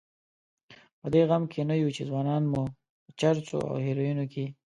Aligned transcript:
په 0.99 1.07
دې 1.13 1.21
غم 1.29 1.43
کې 1.51 1.61
نه 1.69 1.75
یو 1.81 1.89
چې 1.95 2.03
ځوانان 2.09 2.43
مو 2.51 2.63
په 3.03 3.11
چرسو 3.19 3.59
او 3.69 3.75
هیرویینو 3.85 4.25
کې. 4.33 4.45